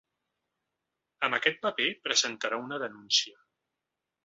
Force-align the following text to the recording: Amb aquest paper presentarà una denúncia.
Amb 1.27 1.37
aquest 1.39 1.61
paper 1.67 1.91
presentarà 2.09 2.61
una 2.65 2.83
denúncia. 2.87 3.39